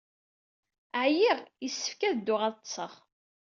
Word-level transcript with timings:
Ɛyiɣ. 1.01 1.39
Yessefk 1.63 2.01
ad 2.09 2.13
dduɣ 2.19 2.41
ad 2.47 2.53
ḍḍseɣ. 2.59 2.91